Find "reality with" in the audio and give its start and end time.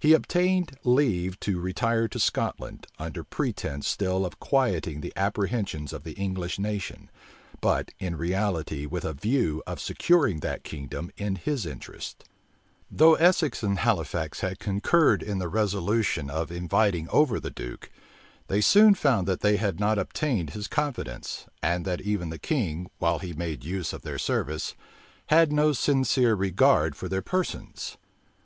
8.16-9.04